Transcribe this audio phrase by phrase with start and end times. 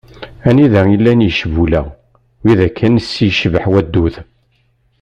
[0.49, 1.81] Anida i llan yicbula,
[2.43, 4.15] wid akken i ssi yecbeḥ waddud.